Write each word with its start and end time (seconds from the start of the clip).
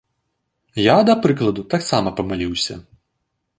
Я, 0.83 0.95
да 1.09 1.15
прыкладу, 1.27 1.67
таксама 1.75 2.17
памыліўся. 2.21 2.81